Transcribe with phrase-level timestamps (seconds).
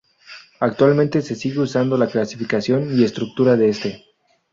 [0.59, 4.05] Actualmente se sigue usando la clasificación y estructura de este.